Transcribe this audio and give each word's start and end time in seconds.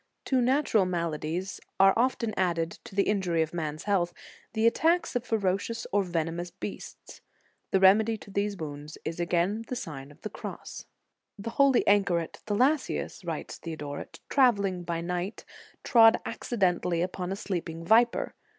To 0.25 0.41
natural 0.41 0.85
maladies 0.87 1.59
are 1.79 1.93
often 1.95 2.33
added, 2.35 2.79
to 2.85 2.95
the 2.95 3.03
injury 3.03 3.43
of 3.43 3.53
man 3.53 3.75
s 3.75 3.83
health, 3.83 4.13
the 4.53 4.65
attacks 4.65 5.15
of 5.15 5.23
ferocious 5.23 5.85
or 5.91 6.01
venomous 6.01 6.49
beasts. 6.49 7.21
The 7.69 7.79
remedy 7.79 8.17
to 8.17 8.31
those 8.31 8.57
wounds 8.57 8.97
is 9.05 9.19
again 9.19 9.63
the 9.67 9.75
Sign 9.75 10.09
of 10.09 10.19
the 10.21 10.29
Cross. 10.31 10.87
"The 11.37 11.51
holy 11.51 11.83
anchoret 11.85 12.37
Thalassius," 12.47 13.23
writes 13.23 13.59
Theodoret, 13.59 14.21
"travelling 14.27 14.81
by 14.81 15.01
night, 15.01 15.45
trod 15.83 16.17
acci 16.25 16.57
dently 16.57 17.03
upon 17.03 17.31
a 17.31 17.35
sleeping 17.35 17.85
viper. 17.85 18.33